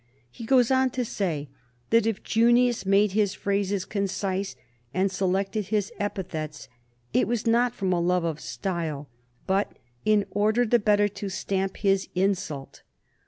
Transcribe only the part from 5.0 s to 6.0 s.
selected his